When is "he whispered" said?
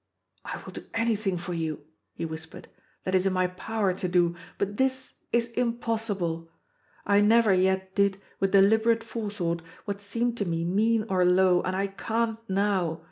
2.15-2.67